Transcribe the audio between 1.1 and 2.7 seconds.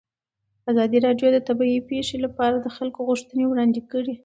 د طبیعي پېښې لپاره د